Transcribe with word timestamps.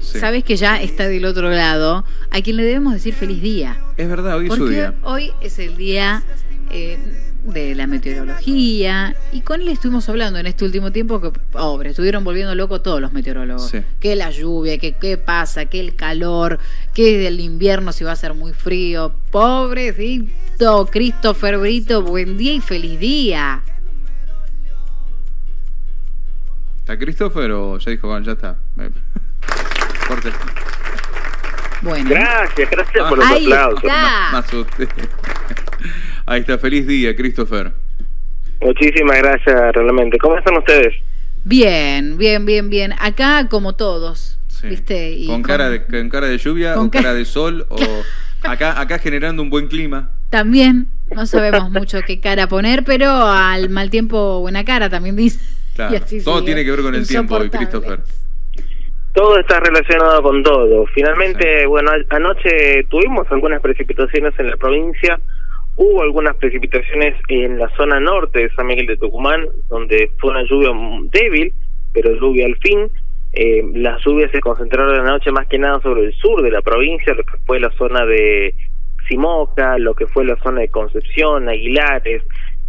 sabes 0.00 0.44
que 0.44 0.56
ya 0.56 0.80
está 0.80 1.08
del 1.08 1.24
otro 1.24 1.50
lado, 1.50 2.04
a 2.30 2.40
quien 2.40 2.56
le 2.56 2.64
debemos 2.64 2.92
decir 2.94 3.14
feliz 3.14 3.42
día. 3.42 3.78
Es 3.96 4.08
verdad, 4.08 4.36
hoy 4.36 4.48
es 4.48 4.54
su 4.54 4.68
día. 4.68 4.94
Hoy 5.02 5.32
es 5.40 5.58
el 5.58 5.76
día 5.76 6.22
eh, 6.70 6.98
de 7.44 7.74
la 7.74 7.86
meteorología 7.86 9.16
y 9.32 9.40
con 9.40 9.60
él 9.60 9.68
estuvimos 9.68 10.08
hablando 10.08 10.38
en 10.38 10.46
este 10.46 10.64
último 10.64 10.92
tiempo 10.92 11.20
que, 11.20 11.30
pobre, 11.30 11.90
estuvieron 11.90 12.22
volviendo 12.22 12.54
locos 12.54 12.82
todos 12.82 13.00
los 13.00 13.12
meteorólogos. 13.12 13.72
Que 13.98 14.16
la 14.16 14.30
lluvia, 14.30 14.78
que 14.78 14.92
qué 14.92 15.16
pasa, 15.16 15.66
que 15.66 15.80
el 15.80 15.94
calor, 15.94 16.58
que 16.94 17.26
el 17.26 17.40
invierno 17.40 17.92
si 17.92 18.04
va 18.04 18.12
a 18.12 18.16
ser 18.16 18.34
muy 18.34 18.52
frío. 18.52 19.12
Pobrecito 19.30 20.88
Christopher 20.90 21.58
Brito, 21.58 22.02
buen 22.02 22.36
día 22.36 22.52
y 22.52 22.60
feliz 22.60 23.00
día. 23.00 23.62
¿Está 26.80 26.98
Christopher 26.98 27.52
o 27.52 27.78
ya 27.78 27.90
dijo, 27.90 28.08
bueno, 28.08 28.26
ya 28.26 28.32
está? 28.32 28.58
Bueno. 31.82 32.10
Gracias, 32.10 32.70
gracias 32.70 33.08
por 33.08 33.18
los 33.18 33.26
Ahí 33.26 33.44
aplausos. 33.52 33.84
Está. 33.84 35.06
Ahí 36.26 36.40
está, 36.40 36.58
feliz 36.58 36.86
día, 36.86 37.16
Christopher. 37.16 37.72
Muchísimas 38.60 39.16
gracias, 39.18 39.72
realmente. 39.72 40.18
¿Cómo 40.18 40.36
están 40.36 40.56
ustedes? 40.58 40.94
Bien, 41.44 42.18
bien, 42.18 42.44
bien, 42.44 42.68
bien. 42.68 42.92
Acá 43.00 43.48
como 43.48 43.74
todos, 43.74 44.38
¿viste? 44.62 45.12
Y 45.12 45.26
con, 45.26 45.42
cara 45.42 45.70
de, 45.70 45.84
con 45.86 46.08
cara 46.10 46.26
de 46.26 46.36
lluvia 46.36 46.74
con 46.74 46.88
o 46.88 46.90
cara 46.90 47.14
de 47.14 47.24
sol 47.24 47.66
o 47.70 47.78
acá, 48.42 48.78
acá 48.78 48.98
generando 48.98 49.42
un 49.42 49.48
buen 49.48 49.68
clima. 49.68 50.10
También, 50.28 50.88
no 51.14 51.26
sabemos 51.26 51.70
mucho 51.70 52.02
qué 52.06 52.20
cara 52.20 52.46
poner, 52.48 52.84
pero 52.84 53.10
al 53.10 53.70
mal 53.70 53.90
tiempo 53.90 54.40
buena 54.40 54.64
cara 54.64 54.88
también 54.88 55.16
dice. 55.16 55.40
Claro, 55.72 56.04
todo 56.24 56.44
tiene 56.44 56.62
que 56.62 56.70
ver 56.72 56.82
con 56.82 56.94
el 56.94 57.06
tiempo, 57.06 57.38
Christopher. 57.48 58.00
Todo 59.12 59.38
está 59.38 59.58
relacionado 59.58 60.22
con 60.22 60.42
todo. 60.42 60.86
Finalmente, 60.94 61.66
bueno, 61.66 61.90
anoche 62.10 62.84
tuvimos 62.88 63.26
algunas 63.30 63.60
precipitaciones 63.60 64.38
en 64.38 64.50
la 64.50 64.56
provincia, 64.56 65.18
hubo 65.76 66.02
algunas 66.02 66.36
precipitaciones 66.36 67.16
en 67.28 67.58
la 67.58 67.68
zona 67.76 67.98
norte 67.98 68.40
de 68.40 68.50
San 68.50 68.66
Miguel 68.66 68.86
de 68.86 68.96
Tucumán, 68.96 69.46
donde 69.68 70.12
fue 70.18 70.30
una 70.30 70.44
lluvia 70.44 70.70
débil, 71.10 71.52
pero 71.92 72.14
lluvia 72.14 72.46
al 72.46 72.56
fin. 72.58 72.88
Eh, 73.32 73.62
las 73.74 74.00
lluvias 74.04 74.30
se 74.30 74.40
concentraron 74.40 75.00
anoche 75.00 75.32
más 75.32 75.46
que 75.48 75.58
nada 75.58 75.80
sobre 75.80 76.04
el 76.04 76.14
sur 76.14 76.42
de 76.42 76.50
la 76.50 76.62
provincia, 76.62 77.12
lo 77.14 77.24
que 77.24 77.38
fue 77.46 77.58
la 77.58 77.70
zona 77.72 78.06
de 78.06 78.54
Simoca, 79.08 79.76
lo 79.78 79.94
que 79.94 80.06
fue 80.06 80.24
la 80.24 80.36
zona 80.36 80.60
de 80.60 80.68
Concepción, 80.68 81.48
Aguilares, 81.48 82.22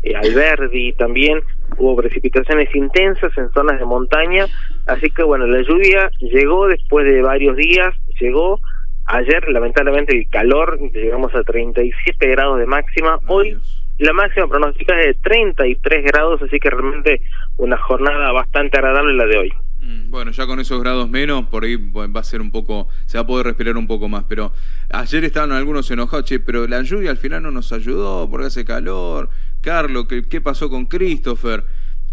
eh, 0.03 0.15
Alberdi 0.15 0.93
también 0.93 1.41
hubo 1.77 1.95
precipitaciones 1.95 2.73
intensas 2.75 3.31
en 3.37 3.51
zonas 3.51 3.79
de 3.79 3.85
montaña, 3.85 4.45
así 4.87 5.09
que 5.09 5.23
bueno, 5.23 5.47
la 5.47 5.61
lluvia 5.61 6.11
llegó 6.19 6.67
después 6.67 7.05
de 7.05 7.21
varios 7.21 7.55
días, 7.55 7.95
llegó 8.19 8.59
ayer 9.05 9.47
lamentablemente 9.49 10.17
el 10.17 10.29
calor, 10.29 10.79
llegamos 10.93 11.33
a 11.35 11.43
37 11.43 12.27
grados 12.27 12.59
de 12.59 12.65
máxima, 12.65 13.19
hoy 13.27 13.57
la 13.97 14.13
máxima 14.13 14.47
pronóstica 14.47 14.99
es 14.99 15.07
de 15.07 15.13
33 15.21 16.05
grados, 16.05 16.41
así 16.41 16.59
que 16.59 16.69
realmente 16.69 17.21
una 17.57 17.77
jornada 17.77 18.31
bastante 18.31 18.77
agradable 18.77 19.13
la 19.13 19.25
de 19.25 19.37
hoy. 19.37 19.53
Mm, 19.81 20.11
bueno, 20.11 20.31
ya 20.31 20.45
con 20.45 20.59
esos 20.59 20.81
grados 20.81 21.09
menos, 21.09 21.47
por 21.47 21.63
ahí 21.63 21.75
va 21.75 22.19
a 22.19 22.23
ser 22.23 22.41
un 22.41 22.51
poco, 22.51 22.87
se 23.05 23.17
va 23.17 23.23
a 23.23 23.27
poder 23.27 23.47
respirar 23.47 23.77
un 23.77 23.87
poco 23.87 24.07
más. 24.09 24.23
Pero 24.25 24.53
ayer 24.89 25.23
estaban 25.23 25.51
algunos 25.51 25.89
enojados, 25.91 26.25
che, 26.25 26.39
pero 26.39 26.67
la 26.67 26.81
lluvia 26.83 27.11
al 27.11 27.17
final 27.17 27.43
no 27.43 27.51
nos 27.51 27.71
ayudó 27.73 28.29
porque 28.29 28.47
hace 28.47 28.65
calor. 28.65 29.29
Carlos, 29.61 30.07
¿qué, 30.07 30.23
qué 30.23 30.41
pasó 30.41 30.69
con 30.69 30.85
Christopher? 30.85 31.63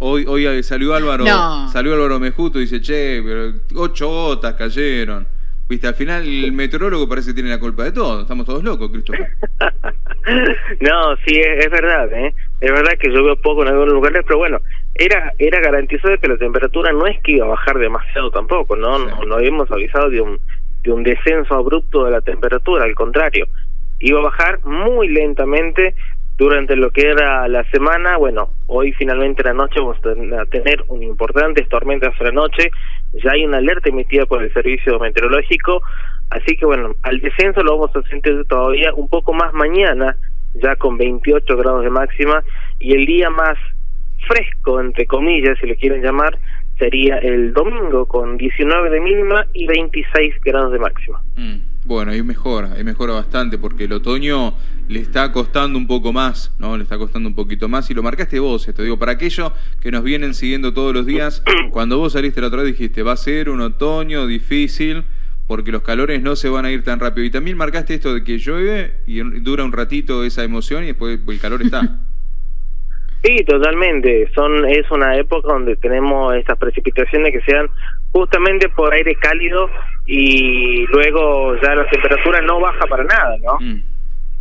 Hoy, 0.00 0.26
hoy 0.28 0.62
salió 0.62 0.94
Álvaro, 0.94 1.24
salió 1.72 1.94
Álvaro 1.94 2.20
Mejuto 2.20 2.58
y 2.58 2.62
dice, 2.62 2.80
che, 2.80 3.20
pero 3.22 3.52
ocho 3.74 4.08
gotas 4.08 4.54
cayeron. 4.54 5.26
Viste, 5.68 5.86
al 5.86 5.94
final 5.94 6.22
el 6.22 6.52
meteorólogo 6.52 7.06
parece 7.08 7.30
que 7.30 7.34
tiene 7.34 7.50
la 7.50 7.58
culpa 7.58 7.84
de 7.84 7.92
todo. 7.92 8.22
Estamos 8.22 8.46
todos 8.46 8.64
locos, 8.64 8.90
Christopher. 8.90 9.28
no, 10.80 11.16
sí, 11.26 11.38
es, 11.38 11.70
verdad, 11.70 12.10
¿eh? 12.12 12.32
Es 12.60 12.70
verdad 12.70 12.92
que 12.98 13.10
llovió 13.10 13.36
poco 13.36 13.62
en 13.62 13.68
algunos 13.68 13.92
lugares, 13.92 14.24
pero 14.26 14.38
bueno, 14.38 14.60
era 14.94 15.34
era 15.38 15.60
garantizado 15.60 16.16
que 16.18 16.28
la 16.28 16.38
temperatura 16.38 16.92
no 16.92 17.06
es 17.06 17.20
que 17.22 17.32
iba 17.32 17.44
a 17.44 17.50
bajar 17.50 17.78
demasiado 17.78 18.30
tampoco, 18.30 18.76
¿no? 18.76 18.98
No, 18.98 19.34
habíamos 19.34 19.70
avisado 19.70 20.08
de 20.08 20.22
un, 20.22 20.40
de 20.84 20.92
un 20.92 21.02
descenso 21.02 21.54
abrupto 21.54 22.04
de 22.04 22.12
la 22.12 22.22
temperatura, 22.22 22.84
al 22.84 22.94
contrario. 22.94 23.46
Iba 24.00 24.20
a 24.20 24.24
bajar 24.24 24.64
muy 24.64 25.08
lentamente 25.08 25.94
durante 26.38 26.76
lo 26.76 26.90
que 26.90 27.10
era 27.10 27.46
la 27.48 27.64
semana. 27.64 28.16
Bueno, 28.16 28.50
hoy 28.68 28.92
finalmente 28.92 29.42
la 29.42 29.52
noche 29.52 29.80
vamos 29.80 29.98
a 29.98 30.44
tener 30.46 30.84
un 30.86 31.02
importante 31.02 31.64
tormenta 31.64 32.12
la 32.20 32.30
noche. 32.30 32.70
Ya 33.12 33.32
hay 33.32 33.44
una 33.44 33.58
alerta 33.58 33.88
emitida 33.88 34.24
por 34.24 34.42
el 34.42 34.52
servicio 34.52 34.98
meteorológico. 35.00 35.82
Así 36.30 36.56
que 36.56 36.64
bueno, 36.64 36.94
al 37.02 37.20
descenso 37.20 37.62
lo 37.62 37.76
vamos 37.76 37.96
a 37.96 38.08
sentir 38.08 38.44
todavía 38.44 38.94
un 38.94 39.08
poco 39.08 39.32
más 39.32 39.52
mañana, 39.52 40.16
ya 40.54 40.76
con 40.76 40.96
28 40.96 41.56
grados 41.56 41.82
de 41.82 41.90
máxima. 41.90 42.44
Y 42.78 42.94
el 42.94 43.04
día 43.04 43.30
más 43.30 43.58
fresco, 44.28 44.80
entre 44.80 45.06
comillas, 45.06 45.58
si 45.60 45.66
le 45.66 45.76
quieren 45.76 46.02
llamar, 46.02 46.38
sería 46.78 47.16
el 47.16 47.52
domingo 47.52 48.06
con 48.06 48.36
19 48.36 48.90
de 48.90 49.00
mínima 49.00 49.44
y 49.52 49.66
26 49.66 50.40
grados 50.44 50.72
de 50.72 50.78
máxima. 50.78 51.20
Mm, 51.34 51.56
bueno, 51.88 52.12
ahí 52.12 52.22
mejora, 52.22 52.74
ahí 52.74 52.84
mejora 52.84 53.14
bastante 53.14 53.56
porque 53.56 53.84
el 53.84 53.92
otoño 53.94 54.52
le 54.88 55.00
está 55.00 55.32
costando 55.32 55.78
un 55.78 55.86
poco 55.86 56.12
más, 56.12 56.54
¿no? 56.58 56.76
Le 56.76 56.82
está 56.82 56.98
costando 56.98 57.30
un 57.30 57.34
poquito 57.34 57.66
más 57.66 57.90
y 57.90 57.94
lo 57.94 58.02
marcaste 58.02 58.38
vos, 58.38 58.68
esto 58.68 58.82
digo, 58.82 58.98
para 58.98 59.12
aquellos 59.12 59.52
que 59.80 59.90
nos 59.90 60.04
vienen 60.04 60.34
siguiendo 60.34 60.74
todos 60.74 60.92
los 60.94 61.06
días, 61.06 61.42
cuando 61.70 61.96
vos 61.96 62.12
saliste 62.12 62.42
la 62.42 62.48
otra 62.48 62.62
vez 62.62 62.76
dijiste, 62.76 63.02
va 63.02 63.12
a 63.12 63.16
ser 63.16 63.48
un 63.48 63.62
otoño 63.62 64.26
difícil 64.26 65.04
porque 65.46 65.72
los 65.72 65.80
calores 65.80 66.20
no 66.20 66.36
se 66.36 66.50
van 66.50 66.66
a 66.66 66.70
ir 66.70 66.84
tan 66.84 67.00
rápido. 67.00 67.24
Y 67.24 67.30
también 67.30 67.56
marcaste 67.56 67.94
esto 67.94 68.12
de 68.12 68.22
que 68.22 68.36
llueve 68.36 68.96
y 69.06 69.20
dura 69.40 69.64
un 69.64 69.72
ratito 69.72 70.22
esa 70.24 70.44
emoción 70.44 70.84
y 70.84 70.88
después 70.88 71.18
el 71.26 71.40
calor 71.40 71.62
está. 71.62 72.00
Sí, 73.20 73.44
totalmente. 73.44 74.30
Son 74.32 74.64
es 74.68 74.88
una 74.92 75.16
época 75.16 75.52
donde 75.52 75.74
tenemos 75.74 76.36
estas 76.36 76.56
precipitaciones 76.56 77.32
que 77.32 77.40
sean 77.40 77.66
justamente 78.12 78.68
por 78.68 78.94
aire 78.94 79.16
cálido 79.16 79.68
y 80.10 80.86
luego 80.86 81.54
ya 81.60 81.74
la 81.74 81.86
temperatura 81.86 82.40
no 82.40 82.58
baja 82.60 82.86
para 82.86 83.04
nada, 83.04 83.36
¿no? 83.44 83.58
Mm. 83.60 83.82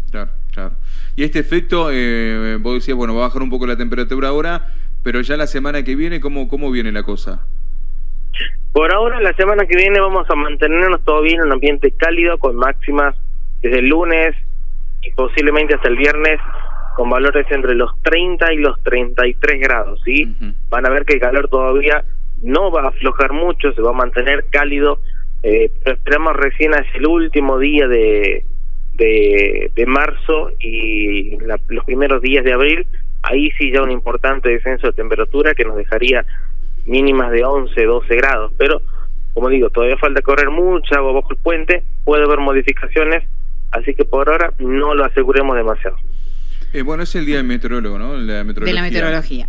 claro, 0.10 0.32
claro. 0.54 0.72
Y 1.18 1.24
este 1.24 1.40
efecto, 1.40 1.90
eh, 1.92 2.58
vos 2.62 2.76
decías, 2.76 2.96
bueno, 2.96 3.14
va 3.14 3.26
a 3.26 3.28
bajar 3.28 3.42
un 3.42 3.50
poco 3.50 3.68
la 3.68 3.76
temperatura 3.76 4.30
ahora, 4.30 4.68
pero 5.04 5.20
ya 5.20 5.36
la 5.36 5.46
semana 5.46 5.84
que 5.84 5.96
viene, 5.96 6.22
¿cómo, 6.22 6.48
cómo 6.48 6.72
viene 6.72 6.94
la 6.94 7.04
cosa? 7.04 7.46
Por 8.72 8.94
ahora, 8.94 9.20
la 9.20 9.34
semana 9.34 9.66
que 9.66 9.76
viene 9.76 10.00
vamos 10.00 10.30
a 10.30 10.36
mantenernos 10.36 11.04
todavía 11.04 11.36
en 11.36 11.42
un 11.42 11.52
ambiente 11.52 11.92
cálido 11.92 12.38
con 12.38 12.56
máximas 12.56 13.16
desde 13.62 13.80
el 13.80 13.88
lunes 13.88 14.36
y 15.02 15.12
posiblemente 15.12 15.76
hasta 15.76 15.90
el 15.90 15.98
viernes 15.98 16.40
con 16.96 17.10
valores 17.10 17.46
entre 17.52 17.76
los 17.76 17.92
30 18.04 18.54
y 18.54 18.58
los 18.58 18.82
33 18.84 19.60
grados, 19.60 20.02
¿sí? 20.06 20.34
Van 20.70 20.86
a 20.86 20.90
ver 20.90 21.06
que 21.06 21.16
el 21.16 21.20
calor 21.20 21.50
todavía 21.50 22.06
no 22.42 22.72
va 22.72 22.84
a 22.84 22.88
aflojar 22.88 23.34
mucho, 23.34 23.74
se 23.74 23.82
va 23.82 23.90
a 23.90 23.94
mantener 23.94 24.46
cálido, 24.50 25.00
eh, 25.44 25.72
pero 25.84 25.96
esperamos 25.96 26.36
recién 26.36 26.74
hacia 26.74 26.98
el 26.98 27.08
último 27.08 27.60
día 27.60 27.88
de, 27.88 28.44
de, 28.96 29.86
marzo 29.86 30.52
y 30.60 31.38
los 31.38 31.86
primeros 31.86 32.22
días 32.22 32.44
de 32.44 32.54
abril, 32.54 32.88
ahí 33.24 33.52
sí 33.52 33.72
ya 33.72 33.84
un 33.84 33.92
importante 33.92 34.50
descenso 34.50 34.88
de 34.88 34.94
temperatura 34.94 35.54
que 35.54 35.64
nos 35.64 35.78
dejaría 35.78 36.26
mínimas 36.86 37.32
de 37.32 37.44
11, 37.44 37.84
12 37.84 38.16
grados, 38.16 38.52
pero 38.58 38.82
como 39.34 39.50
digo, 39.50 39.70
todavía 39.70 39.98
falta 39.98 40.22
correr 40.24 40.50
mucha 40.50 40.96
agua 40.96 41.14
bajo 41.14 41.30
el 41.32 41.38
puente, 41.38 41.84
puede 42.04 42.24
haber 42.24 42.40
modificaciones, 42.40 43.24
así 43.72 43.94
que 43.94 44.04
por 44.04 44.28
ahora 44.30 44.52
no 44.58 44.96
lo 44.96 45.06
aseguremos 45.06 45.56
demasiado. 45.56 45.98
Eh, 46.78 46.84
bueno, 46.84 47.02
es 47.02 47.16
el 47.16 47.26
día 47.26 47.38
del 47.38 47.46
meteorólogo, 47.48 47.98
¿no? 47.98 48.16
La 48.18 48.44
meteorología. 48.44 48.66
De 48.68 48.74
la 48.74 48.82
meteorología. 48.84 49.48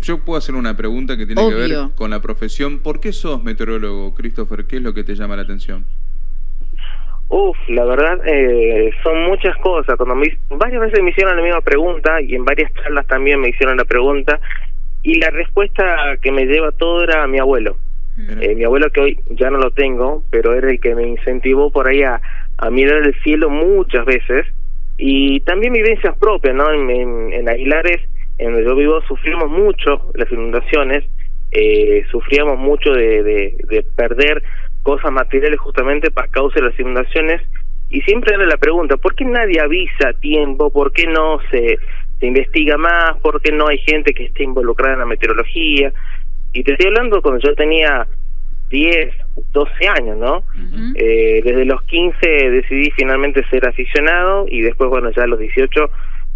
yo, 0.00 0.24
puedo 0.24 0.38
hacer 0.38 0.54
una 0.54 0.74
pregunta 0.74 1.14
que 1.18 1.26
tiene 1.26 1.46
que 1.50 1.54
ver 1.54 1.76
con 1.94 2.08
la 2.08 2.22
profesión. 2.22 2.78
¿Por 2.78 2.98
qué 2.98 3.12
sos 3.12 3.44
meteorólogo, 3.44 4.14
Christopher? 4.14 4.64
¿Qué 4.64 4.76
es 4.76 4.82
lo 4.82 4.94
que 4.94 5.04
te 5.04 5.14
llama 5.14 5.36
la 5.36 5.42
atención? 5.42 5.84
Uf, 7.28 7.58
la 7.68 7.84
verdad, 7.84 8.20
eh, 8.24 8.90
son 9.02 9.24
muchas 9.24 9.54
cosas. 9.58 9.96
Cuando 9.96 10.14
me, 10.14 10.34
varias 10.48 10.80
veces 10.80 11.02
me 11.02 11.10
hicieron 11.10 11.36
la 11.36 11.42
misma 11.42 11.60
pregunta 11.60 12.22
y 12.22 12.34
en 12.34 12.46
varias 12.46 12.72
charlas 12.72 13.06
también 13.06 13.38
me 13.38 13.50
hicieron 13.50 13.76
la 13.76 13.84
pregunta 13.84 14.40
y 15.02 15.18
la 15.18 15.28
respuesta 15.28 16.16
que 16.22 16.32
me 16.32 16.46
lleva 16.46 16.72
todo 16.72 17.04
era 17.04 17.26
mi 17.26 17.38
abuelo. 17.38 17.76
Eh, 18.40 18.54
mi 18.54 18.64
abuelo 18.64 18.88
que 18.88 19.00
hoy 19.02 19.20
ya 19.32 19.50
no 19.50 19.58
lo 19.58 19.72
tengo, 19.72 20.24
pero 20.30 20.54
era 20.54 20.70
el 20.70 20.80
que 20.80 20.94
me 20.94 21.06
incentivó 21.06 21.70
por 21.70 21.86
ahí 21.86 22.02
a, 22.02 22.18
a 22.56 22.70
mirar 22.70 23.02
el 23.02 23.14
cielo 23.22 23.50
muchas 23.50 24.06
veces 24.06 24.46
y 24.98 25.40
también 25.40 25.72
vivencias 25.72 26.16
propias, 26.18 26.54
¿no? 26.54 26.70
En, 26.72 27.48
Aguilares, 27.48 28.00
en 28.38 28.52
donde 28.52 28.64
yo 28.64 28.76
vivo, 28.76 29.00
sufrimos 29.02 29.50
mucho 29.50 30.10
las 30.14 30.30
inundaciones, 30.30 31.04
eh, 31.52 32.04
sufríamos 32.10 32.58
mucho 32.58 32.92
de, 32.92 33.22
de, 33.22 33.84
perder 33.94 34.42
cosas 34.82 35.12
materiales 35.12 35.60
justamente 35.60 36.10
para 36.10 36.28
causa 36.28 36.60
de 36.60 36.70
las 36.70 36.80
inundaciones, 36.80 37.42
y 37.88 38.00
siempre 38.02 38.34
era 38.34 38.46
la 38.46 38.56
pregunta, 38.56 38.96
¿por 38.96 39.14
qué 39.14 39.24
nadie 39.24 39.60
avisa 39.60 40.08
a 40.08 40.12
tiempo? 40.14 40.70
¿Por 40.70 40.92
qué 40.92 41.06
no 41.06 41.38
se, 41.50 41.78
se 42.18 42.26
investiga 42.26 42.76
más? 42.76 43.16
¿Por 43.22 43.40
qué 43.40 43.52
no 43.52 43.68
hay 43.68 43.78
gente 43.78 44.12
que 44.12 44.24
esté 44.24 44.42
involucrada 44.42 44.94
en 44.94 45.00
la 45.00 45.06
meteorología? 45.06 45.92
Y 46.52 46.64
te 46.64 46.72
estoy 46.72 46.88
hablando 46.88 47.22
cuando 47.22 47.46
yo 47.46 47.54
tenía 47.54 48.06
10, 48.70 49.14
12 49.52 49.88
años, 49.88 50.18
¿no? 50.18 50.42
eh, 50.94 51.40
desde 51.44 51.64
los 51.64 51.82
15 51.82 52.18
decidí 52.50 52.90
finalmente 52.92 53.44
ser 53.48 53.66
aficionado 53.66 54.46
y 54.48 54.60
después, 54.62 54.90
bueno, 54.90 55.10
ya 55.10 55.24
a 55.24 55.26
los 55.26 55.38
18, 55.38 55.90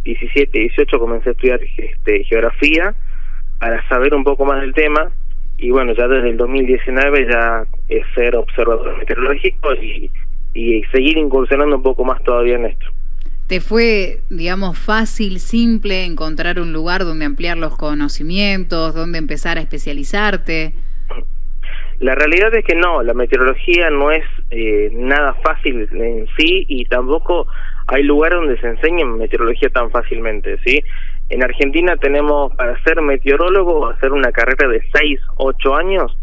17, 0.05 0.59
18 0.59 0.99
comencé 0.99 1.31
a 1.31 1.32
estudiar 1.32 1.61
este, 1.77 2.25
geografía 2.25 2.94
para 3.59 3.87
saber 3.88 4.15
un 4.15 4.25
poco 4.25 4.44
más 4.44 4.61
del 4.61 4.73
tema 4.73 5.11
y 5.59 5.71
bueno, 5.71 5.93
ya 5.94 6.09
desde 6.09 6.31
el 6.31 6.37
2019 6.37 7.29
ya 7.31 7.67
es 7.88 8.03
ser 8.15 8.37
observador 8.37 8.97
meteorológico 8.99 9.75
y, 9.75 10.11
y 10.55 10.83
seguir 10.85 11.19
incursionando 11.19 11.76
un 11.76 11.83
poco 11.83 12.05
más 12.05 12.23
todavía 12.23 12.56
en 12.56 12.67
esto. 12.67 12.87
¿Te 13.47 13.61
fue, 13.61 14.21
digamos, 14.31 14.79
fácil, 14.79 15.41
simple 15.41 16.05
encontrar 16.05 16.61
un 16.61 16.73
lugar 16.73 17.05
donde 17.05 17.25
ampliar 17.25 17.59
los 17.59 17.76
conocimientos, 17.76 18.94
donde 18.94 19.19
empezar 19.19 19.59
a 19.59 19.61
especializarte? 19.61 20.73
La 22.00 22.14
realidad 22.14 22.55
es 22.55 22.64
que 22.64 22.75
no, 22.75 23.02
la 23.02 23.12
meteorología 23.12 23.91
no 23.91 24.11
es 24.11 24.25
eh, 24.50 24.88
nada 24.93 25.35
fácil 25.35 25.87
en 25.93 26.26
sí 26.38 26.64
y 26.67 26.87
tampoco 26.87 27.47
hay 27.88 28.02
lugar 28.05 28.32
donde 28.32 28.58
se 28.58 28.69
enseñe 28.69 29.05
meteorología 29.05 29.69
tan 29.69 29.91
fácilmente, 29.91 30.56
¿sí? 30.64 30.82
En 31.29 31.44
Argentina 31.44 31.97
tenemos 31.97 32.55
para 32.56 32.82
ser 32.85 33.02
meteorólogo, 33.02 33.88
hacer 33.88 34.12
una 34.12 34.32
carrera 34.32 34.67
de 34.69 34.82
6, 34.93 35.20
8 35.37 35.76
años, 35.76 36.17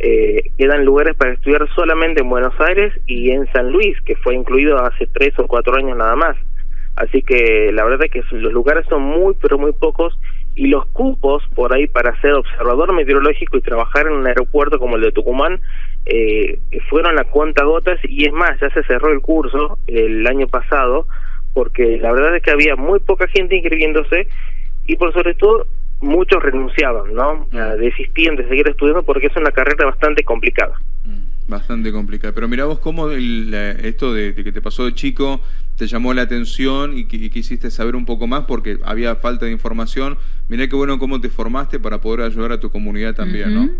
eh, 0.00 0.50
quedan 0.58 0.84
lugares 0.84 1.14
para 1.16 1.34
estudiar 1.34 1.68
solamente 1.76 2.22
en 2.22 2.28
Buenos 2.28 2.54
Aires 2.60 2.92
y 3.06 3.30
en 3.30 3.46
San 3.52 3.70
Luis, 3.70 4.00
que 4.00 4.16
fue 4.16 4.34
incluido 4.34 4.76
hace 4.84 5.06
3 5.06 5.38
o 5.38 5.46
4 5.46 5.76
años 5.76 5.96
nada 5.96 6.16
más. 6.16 6.36
Así 6.96 7.22
que 7.22 7.70
la 7.72 7.84
verdad 7.84 8.06
es 8.06 8.10
que 8.10 8.36
los 8.36 8.52
lugares 8.52 8.84
son 8.88 9.02
muy, 9.02 9.36
pero 9.40 9.56
muy 9.56 9.72
pocos 9.72 10.18
y 10.54 10.66
los 10.66 10.86
cupos 10.86 11.42
por 11.54 11.74
ahí 11.74 11.86
para 11.86 12.20
ser 12.20 12.34
observador 12.34 12.92
meteorológico 12.92 13.56
y 13.56 13.62
trabajar 13.62 14.06
en 14.06 14.14
un 14.14 14.26
aeropuerto 14.26 14.78
como 14.78 14.96
el 14.96 15.02
de 15.02 15.12
Tucumán 15.12 15.60
eh, 16.04 16.58
fueron 16.90 17.18
a 17.18 17.24
cuenta 17.24 17.64
gotas 17.64 17.98
y 18.04 18.26
es 18.26 18.32
más, 18.32 18.60
ya 18.60 18.68
se 18.70 18.82
cerró 18.84 19.12
el 19.12 19.20
curso 19.20 19.78
el 19.86 20.26
año 20.26 20.46
pasado 20.48 21.06
porque 21.54 21.98
la 21.98 22.12
verdad 22.12 22.36
es 22.36 22.42
que 22.42 22.50
había 22.50 22.76
muy 22.76 23.00
poca 23.00 23.26
gente 23.28 23.56
inscribiéndose 23.56 24.26
y 24.86 24.96
por 24.96 25.12
sobre 25.12 25.34
todo 25.34 25.66
muchos 26.00 26.42
renunciaban, 26.42 27.14
¿no? 27.14 27.46
Mm. 27.52 27.78
Desistían 27.78 28.36
de 28.36 28.48
seguir 28.48 28.68
estudiando 28.68 29.02
porque 29.04 29.28
es 29.28 29.36
una 29.36 29.52
carrera 29.52 29.86
bastante 29.86 30.24
complicada. 30.24 30.74
Bastante 31.48 31.92
complicada. 31.92 32.32
Pero 32.32 32.48
mira 32.48 32.64
vos 32.64 32.78
cómo 32.78 33.10
esto 33.10 34.14
de, 34.14 34.34
que 34.34 34.52
te 34.52 34.62
pasó 34.62 34.84
de 34.84 34.94
chico 34.94 35.40
te 35.76 35.86
llamó 35.86 36.14
la 36.14 36.22
atención 36.22 36.96
y, 36.96 37.06
quisiste 37.06 37.70
saber 37.70 37.96
un 37.96 38.04
poco 38.04 38.26
más 38.26 38.44
porque 38.44 38.78
había 38.84 39.16
falta 39.16 39.46
de 39.46 39.52
información. 39.52 40.18
Mirá 40.48 40.68
qué 40.68 40.76
bueno 40.76 40.98
cómo 40.98 41.20
te 41.20 41.28
formaste 41.28 41.80
para 41.80 42.00
poder 42.00 42.26
ayudar 42.26 42.52
a 42.52 42.60
tu 42.60 42.70
comunidad 42.70 43.14
también, 43.14 43.54
¿no? 43.54 43.70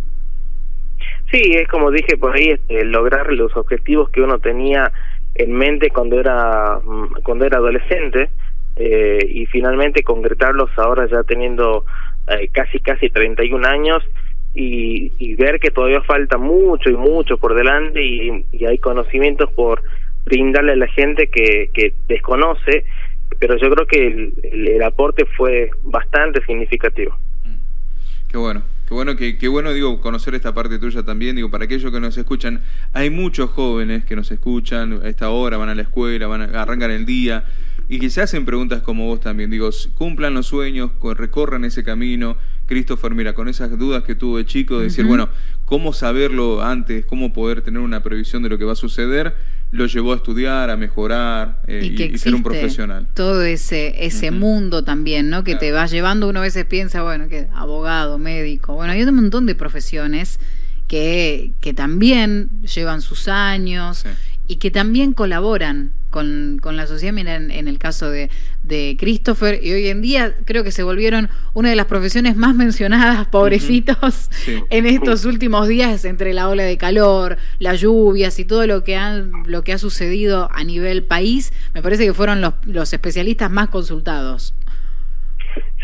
Sí, 1.30 1.40
es 1.54 1.68
como 1.68 1.90
dije 1.90 2.16
por 2.16 2.34
ahí, 2.34 2.48
este, 2.48 2.84
lograr 2.84 3.32
los 3.32 3.56
objetivos 3.56 4.10
que 4.10 4.20
uno 4.20 4.38
tenía 4.38 4.92
en 5.34 5.52
mente 5.52 5.90
cuando 5.90 6.20
era 6.20 6.78
mm, 6.84 7.22
cuando 7.22 7.46
era 7.46 7.58
adolescente 7.58 8.30
eh, 8.76 9.18
y 9.28 9.46
finalmente 9.46 10.02
concretarlos 10.02 10.70
ahora 10.76 11.06
ya 11.06 11.22
teniendo 11.22 11.84
eh, 12.28 12.48
casi 12.52 12.80
casi 12.80 13.08
31 13.08 13.66
años 13.66 14.02
y, 14.54 15.12
y, 15.18 15.34
ver 15.34 15.58
que 15.60 15.70
todavía 15.70 16.02
falta 16.02 16.36
mucho 16.36 16.90
y 16.90 16.96
mucho 16.96 17.38
por 17.38 17.54
delante 17.54 18.04
y, 18.04 18.64
hay 18.64 18.78
conocimientos 18.78 19.50
por 19.52 19.82
brindarle 20.24 20.72
a 20.72 20.76
la 20.76 20.88
gente 20.88 21.28
que, 21.28 21.70
que 21.72 21.94
desconoce, 22.06 22.84
pero 23.38 23.56
yo 23.56 23.70
creo 23.70 23.86
que 23.86 24.06
el, 24.06 24.34
el, 24.42 24.82
aporte 24.82 25.24
fue 25.24 25.70
bastante 25.82 26.44
significativo. 26.44 27.16
Mm. 27.44 28.30
Qué 28.30 28.36
bueno, 28.36 28.62
qué 28.86 28.94
bueno, 28.94 29.16
qué, 29.16 29.38
qué 29.38 29.48
bueno, 29.48 29.72
digo, 29.72 30.00
conocer 30.00 30.34
esta 30.34 30.54
parte 30.54 30.78
tuya 30.78 31.02
también, 31.02 31.34
digo, 31.34 31.50
para 31.50 31.64
aquellos 31.64 31.90
que 31.90 32.00
nos 32.00 32.16
escuchan, 32.16 32.60
hay 32.92 33.08
muchos 33.10 33.50
jóvenes 33.50 34.04
que 34.04 34.16
nos 34.16 34.30
escuchan 34.30 35.00
a 35.02 35.08
esta 35.08 35.30
hora, 35.30 35.56
van 35.56 35.70
a 35.70 35.74
la 35.74 35.82
escuela, 35.82 36.26
van 36.26 36.54
a, 36.54 36.62
arrancan 36.62 36.90
el 36.90 37.06
día, 37.06 37.46
y 37.88 37.98
que 37.98 38.10
se 38.10 38.20
hacen 38.20 38.44
preguntas 38.44 38.82
como 38.82 39.06
vos 39.06 39.20
también. 39.20 39.50
Digo, 39.50 39.68
cumplan 39.96 40.34
los 40.34 40.46
sueños, 40.46 40.92
recorran 41.16 41.64
ese 41.64 41.82
camino. 41.84 42.36
Christopher, 42.72 43.14
mira, 43.14 43.34
con 43.34 43.48
esas 43.48 43.78
dudas 43.78 44.02
que 44.02 44.14
tuvo 44.14 44.38
de 44.38 44.46
chico, 44.46 44.78
de 44.78 44.84
decir, 44.84 45.04
bueno, 45.04 45.28
¿cómo 45.66 45.92
saberlo 45.92 46.62
antes? 46.62 47.04
¿Cómo 47.04 47.30
poder 47.30 47.60
tener 47.60 47.80
una 47.80 48.02
previsión 48.02 48.42
de 48.42 48.48
lo 48.48 48.56
que 48.56 48.64
va 48.64 48.72
a 48.72 48.76
suceder? 48.76 49.34
Lo 49.72 49.84
llevó 49.84 50.14
a 50.14 50.16
estudiar, 50.16 50.70
a 50.70 50.76
mejorar 50.78 51.60
eh, 51.66 52.10
y, 52.12 52.16
ser 52.16 52.34
un 52.34 52.42
profesional. 52.42 53.08
Todo 53.12 53.42
ese, 53.42 54.06
ese 54.06 54.30
mundo 54.30 54.84
también, 54.84 55.28
¿no? 55.28 55.44
Que 55.44 55.54
te 55.54 55.70
va 55.70 55.84
llevando, 55.84 56.30
uno 56.30 56.38
a 56.38 56.42
veces 56.42 56.64
piensa, 56.64 57.02
bueno, 57.02 57.28
que 57.28 57.48
abogado, 57.54 58.16
médico, 58.16 58.72
bueno, 58.74 58.94
hay 58.94 59.02
un 59.02 59.14
montón 59.14 59.44
de 59.44 59.54
profesiones 59.54 60.40
que, 60.88 61.52
que 61.60 61.74
también 61.74 62.48
llevan 62.62 63.02
sus 63.02 63.28
años 63.28 64.06
y 64.46 64.56
que 64.56 64.70
también 64.70 65.12
colaboran 65.12 65.92
con, 66.10 66.58
con 66.62 66.76
la 66.76 66.86
sociedad. 66.86 67.12
Mira, 67.12 67.34
en, 67.34 67.66
el 67.66 67.78
caso 67.78 68.10
de, 68.10 68.30
de, 68.62 68.96
Christopher, 69.00 69.58
y 69.60 69.72
hoy 69.72 69.88
en 69.88 70.02
día 70.02 70.34
creo 70.44 70.62
que 70.62 70.70
se 70.70 70.84
volvieron 70.84 71.28
una 71.54 71.70
de 71.70 71.76
las 71.76 71.86
profesiones 71.86 72.36
más 72.36 72.54
mencionadas, 72.54 73.26
pobrecitos, 73.28 74.30
en 74.70 74.86
estos 74.86 75.24
últimos 75.24 75.66
días, 75.66 76.04
entre 76.04 76.34
la 76.34 76.48
ola 76.48 76.62
de 76.62 76.76
calor, 76.76 77.38
las 77.58 77.80
lluvias 77.80 78.38
y 78.38 78.44
todo 78.44 78.66
lo 78.66 78.84
que, 78.84 78.94
han, 78.94 79.32
lo 79.46 79.64
que 79.64 79.72
ha 79.72 79.78
sucedido 79.78 80.48
a 80.52 80.62
nivel 80.62 81.02
país. 81.02 81.52
Me 81.74 81.82
parece 81.82 82.04
que 82.04 82.14
fueron 82.14 82.40
los, 82.40 82.54
los 82.66 82.92
especialistas 82.92 83.50
más 83.50 83.70
consultados. 83.70 84.54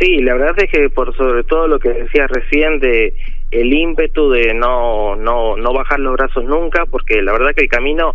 Sí, 0.01 0.19
la 0.19 0.35
verdad 0.35 0.55
es 0.59 0.71
que 0.71 0.89
por 0.91 1.17
sobre 1.17 1.43
todo 1.43 1.67
lo 1.67 1.81
que 1.81 1.89
decías 1.89 2.31
recién 2.31 2.79
de 2.79 3.15
el 3.51 3.73
ímpetu 3.73 4.31
de 4.31 4.53
no 4.55 5.17
no 5.17 5.57
no 5.57 5.73
bajar 5.73 5.99
los 6.01 6.13
brazos 6.13 6.45
nunca, 6.45 6.87
porque 6.87 7.23
la 7.23 7.33
verdad 7.33 7.53
que 7.57 7.65
el 7.65 7.69
camino 7.69 8.15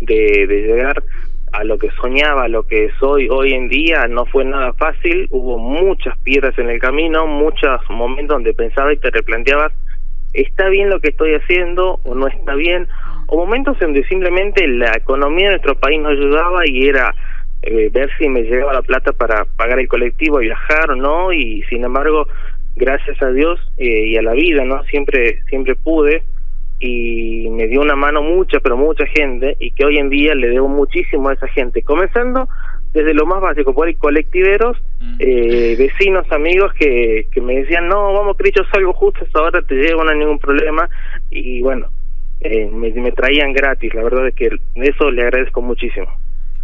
de, 0.00 0.46
de 0.46 0.62
llegar 0.62 1.02
a 1.52 1.64
lo 1.64 1.78
que 1.78 1.90
soñaba, 1.92 2.44
a 2.44 2.48
lo 2.48 2.64
que 2.64 2.90
soy 2.98 3.28
hoy 3.28 3.52
en 3.52 3.68
día, 3.68 4.06
no 4.08 4.26
fue 4.26 4.44
nada 4.44 4.72
fácil, 4.74 5.26
hubo 5.30 5.58
muchas 5.58 6.16
piedras 6.18 6.58
en 6.58 6.68
el 6.68 6.78
camino, 6.78 7.26
muchos 7.26 7.80
momentos 7.90 8.36
donde 8.36 8.54
pensaba 8.54 8.92
y 8.92 8.98
te 8.98 9.10
replanteabas, 9.10 9.72
¿está 10.32 10.68
bien 10.68 10.90
lo 10.90 11.00
que 11.00 11.08
estoy 11.08 11.34
haciendo 11.34 12.00
o 12.04 12.14
no 12.14 12.26
está 12.28 12.54
bien? 12.54 12.86
O 13.26 13.38
momentos 13.38 13.76
en 13.80 13.88
donde 13.88 14.04
simplemente 14.08 14.66
la 14.66 14.92
economía 14.96 15.46
de 15.46 15.52
nuestro 15.52 15.78
país 15.78 16.00
no 16.00 16.08
ayudaba 16.08 16.66
y 16.66 16.86
era 16.86 17.14
eh, 17.62 17.90
ver 17.92 18.10
si 18.18 18.28
me 18.28 18.42
llegaba 18.42 18.74
la 18.74 18.82
plata 18.82 19.12
para 19.12 19.44
pagar 19.44 19.78
el 19.78 19.88
colectivo, 19.88 20.38
viajar 20.38 20.90
o 20.90 20.96
no, 20.96 21.32
y 21.32 21.62
sin 21.64 21.84
embargo, 21.84 22.28
gracias 22.76 23.20
a 23.22 23.30
Dios 23.30 23.58
eh, 23.78 24.06
y 24.06 24.16
a 24.16 24.22
la 24.22 24.32
vida, 24.32 24.64
¿no? 24.64 24.82
Siempre, 24.84 25.42
siempre 25.48 25.74
pude 25.74 26.22
y 26.80 27.48
me 27.50 27.66
dio 27.66 27.80
una 27.80 27.96
mano 27.96 28.22
mucha, 28.22 28.60
pero 28.60 28.76
mucha 28.76 29.04
gente, 29.06 29.56
y 29.58 29.70
que 29.72 29.84
hoy 29.84 29.98
en 29.98 30.10
día 30.10 30.34
le 30.34 30.48
debo 30.48 30.68
muchísimo 30.68 31.28
a 31.28 31.34
esa 31.34 31.48
gente, 31.48 31.82
comenzando 31.82 32.48
desde 32.92 33.14
lo 33.14 33.26
más 33.26 33.40
básico, 33.40 33.74
por 33.74 33.88
ahí 33.88 33.94
colectiveros, 33.94 34.76
mm. 35.00 35.16
eh, 35.18 35.76
vecinos, 35.78 36.30
amigos 36.32 36.72
que, 36.74 37.26
que 37.32 37.40
me 37.40 37.56
decían, 37.56 37.88
no, 37.88 38.12
vamos, 38.12 38.36
Cristo, 38.36 38.64
salgo 38.72 38.92
justo 38.92 39.26
ahora, 39.34 39.60
te 39.62 39.74
llevo, 39.74 40.04
no 40.04 40.10
hay 40.10 40.18
ningún 40.18 40.38
problema, 40.38 40.88
y 41.30 41.60
bueno, 41.62 41.88
eh, 42.40 42.70
me, 42.72 42.90
me 42.90 43.12
traían 43.12 43.52
gratis, 43.52 43.92
la 43.94 44.04
verdad 44.04 44.28
es 44.28 44.34
que 44.34 44.50
eso 44.76 45.10
le 45.10 45.22
agradezco 45.22 45.60
muchísimo 45.60 46.08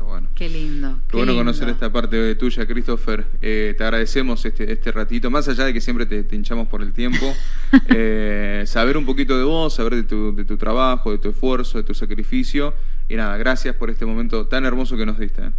bueno. 0.02 0.28
Qué 0.34 0.48
lindo. 0.48 0.96
Qué, 1.08 1.16
bueno 1.16 1.34
conocer 1.34 1.68
esta 1.68 1.90
parte 1.90 2.34
tuya, 2.34 2.66
Christopher. 2.66 3.24
Eh, 3.40 3.74
te 3.76 3.84
agradecemos 3.84 4.44
este, 4.44 4.72
este 4.72 4.92
ratito, 4.92 5.30
más 5.30 5.48
allá 5.48 5.64
de 5.64 5.72
que 5.72 5.80
siempre 5.80 6.06
te, 6.06 6.34
hinchamos 6.34 6.68
por 6.68 6.82
el 6.82 6.92
tiempo, 6.92 7.26
eh, 7.88 8.64
saber 8.66 8.96
un 8.96 9.06
poquito 9.06 9.38
de 9.38 9.44
vos, 9.44 9.74
saber 9.74 9.94
de 9.94 10.02
tu, 10.02 10.34
de 10.34 10.44
tu 10.44 10.56
trabajo, 10.56 11.10
de 11.10 11.18
tu 11.18 11.30
esfuerzo, 11.30 11.78
de 11.78 11.84
tu 11.84 11.94
sacrificio. 11.94 12.74
Y 13.08 13.16
nada, 13.16 13.36
gracias 13.36 13.74
por 13.76 13.90
este 13.90 14.06
momento 14.06 14.46
tan 14.46 14.64
hermoso 14.64 14.96
que 14.96 15.06
nos 15.06 15.18
diste. 15.18 15.42
¿eh? 15.42 15.50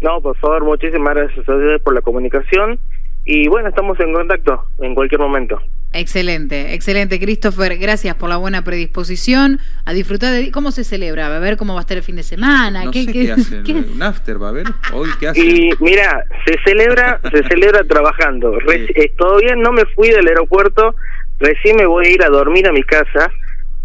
No, 0.00 0.20
por 0.20 0.36
favor, 0.36 0.64
muchísimas 0.64 1.14
gracias 1.14 1.38
a 1.38 1.40
ustedes 1.40 1.82
por 1.82 1.94
la 1.94 2.02
comunicación. 2.02 2.78
Y 3.24 3.48
bueno, 3.48 3.68
estamos 3.68 3.98
en 4.00 4.12
contacto 4.12 4.64
en 4.78 4.94
cualquier 4.94 5.20
momento. 5.20 5.60
Excelente, 5.92 6.74
excelente, 6.74 7.18
Christopher. 7.18 7.78
Gracias 7.78 8.14
por 8.14 8.28
la 8.28 8.36
buena 8.36 8.62
predisposición. 8.62 9.58
A 9.86 9.94
disfrutar 9.94 10.32
de. 10.32 10.50
¿Cómo 10.50 10.70
se 10.70 10.84
celebra? 10.84 11.30
¿Va 11.30 11.36
a 11.36 11.40
ver 11.40 11.56
cómo 11.56 11.72
va 11.72 11.80
a 11.80 11.82
estar 11.82 11.96
el 11.96 12.02
fin 12.02 12.16
de 12.16 12.22
semana? 12.22 12.90
¿Qué, 12.92 13.06
qué, 13.06 13.34
¿Un 13.72 14.02
after 14.02 14.40
va 14.40 14.48
a 14.48 14.50
haber? 14.50 14.66
¿Hoy 14.92 15.08
qué 15.18 15.28
hacen? 15.28 15.44
Y 15.44 15.70
mira, 15.80 16.24
se 16.46 16.56
celebra, 16.64 17.20
se 17.32 17.42
celebra 17.48 17.84
trabajando. 17.84 18.58
Eh, 18.68 19.12
todavía 19.16 19.56
no 19.56 19.72
me 19.72 19.86
fui 19.86 20.10
del 20.10 20.28
aeropuerto. 20.28 20.94
Recién 21.40 21.76
me 21.76 21.86
voy 21.86 22.06
a 22.06 22.10
ir 22.10 22.22
a 22.22 22.28
dormir 22.28 22.68
a 22.68 22.72
mi 22.72 22.82
casa. 22.82 23.30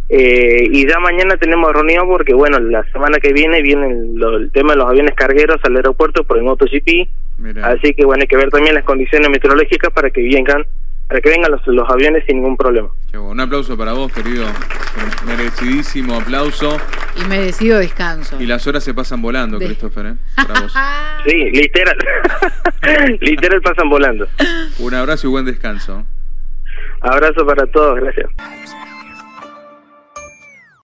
Eh, 0.09 0.67
y 0.71 0.85
ya 0.85 0.99
mañana 0.99 1.37
tenemos 1.37 1.71
reunión 1.71 2.05
porque, 2.07 2.33
bueno, 2.33 2.59
la 2.59 2.83
semana 2.91 3.17
que 3.19 3.31
viene 3.31 3.61
viene 3.61 3.87
el, 3.87 4.51
tema 4.51 4.73
de 4.73 4.79
los 4.79 4.89
aviones 4.89 5.15
cargueros 5.15 5.61
al 5.63 5.77
aeropuerto 5.77 6.25
por 6.25 6.37
el 6.37 6.43
MotoGP. 6.43 7.07
Así 7.63 7.93
que, 7.93 8.05
bueno, 8.05 8.21
hay 8.21 8.27
que 8.27 8.37
ver 8.37 8.49
también 8.49 8.75
las 8.75 8.83
condiciones 8.83 9.29
meteorológicas 9.29 9.91
para 9.93 10.09
que 10.09 10.21
vengan 10.21 10.65
para 11.13 11.21
que 11.21 11.29
vengan 11.29 11.51
los, 11.51 11.61
los 11.67 11.87
aviones 11.91 12.23
sin 12.25 12.37
ningún 12.37 12.57
problema. 12.57 12.89
Un 13.13 13.39
aplauso 13.39 13.77
para 13.77 13.93
vos, 13.93 14.11
querido. 14.11 14.47
Merecidísimo 15.27 16.15
aplauso. 16.15 16.75
Y 17.15 17.23
merecido 17.25 17.77
descanso. 17.77 18.41
Y 18.41 18.47
las 18.47 18.65
horas 18.65 18.83
se 18.83 18.95
pasan 18.95 19.21
volando, 19.21 19.59
Christopher, 19.59 20.07
¿eh? 20.07 20.13
Para 20.35 20.61
vos. 20.61 20.73
sí, 21.27 21.51
literal. 21.51 21.97
literal 23.21 23.61
pasan 23.61 23.89
volando. 23.91 24.27
Un 24.79 24.93
abrazo 24.95 25.27
y 25.27 25.29
buen 25.29 25.45
descanso. 25.45 26.03
Abrazo 27.01 27.45
para 27.45 27.67
todos, 27.67 27.99
gracias. 27.99 28.31